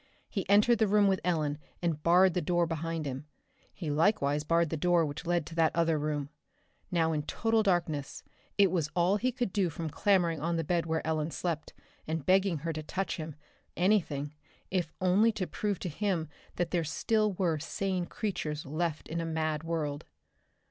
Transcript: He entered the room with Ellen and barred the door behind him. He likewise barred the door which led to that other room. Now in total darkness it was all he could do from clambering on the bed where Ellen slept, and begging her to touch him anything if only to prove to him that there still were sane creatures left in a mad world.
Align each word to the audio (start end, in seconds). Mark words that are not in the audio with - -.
He 0.27 0.49
entered 0.49 0.79
the 0.79 0.87
room 0.87 1.05
with 1.07 1.21
Ellen 1.23 1.59
and 1.79 2.01
barred 2.01 2.33
the 2.33 2.41
door 2.41 2.65
behind 2.65 3.05
him. 3.05 3.27
He 3.71 3.91
likewise 3.91 4.43
barred 4.43 4.71
the 4.71 4.75
door 4.75 5.05
which 5.05 5.27
led 5.27 5.45
to 5.45 5.53
that 5.53 5.75
other 5.75 5.99
room. 5.99 6.29
Now 6.89 7.11
in 7.11 7.21
total 7.21 7.61
darkness 7.61 8.23
it 8.57 8.71
was 8.71 8.89
all 8.95 9.17
he 9.17 9.31
could 9.31 9.53
do 9.53 9.69
from 9.69 9.91
clambering 9.91 10.41
on 10.41 10.55
the 10.55 10.63
bed 10.63 10.87
where 10.87 11.05
Ellen 11.05 11.29
slept, 11.29 11.73
and 12.07 12.25
begging 12.25 12.57
her 12.65 12.73
to 12.73 12.81
touch 12.81 13.17
him 13.17 13.35
anything 13.77 14.33
if 14.71 14.91
only 14.99 15.31
to 15.33 15.45
prove 15.45 15.77
to 15.81 15.89
him 15.89 16.27
that 16.55 16.71
there 16.71 16.83
still 16.83 17.33
were 17.33 17.59
sane 17.59 18.07
creatures 18.07 18.65
left 18.65 19.07
in 19.07 19.21
a 19.21 19.23
mad 19.25 19.63
world. 19.63 20.05